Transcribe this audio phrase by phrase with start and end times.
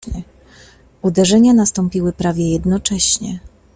[1.01, 3.39] "Uderzenia nastąpiły prawie jednocześnie."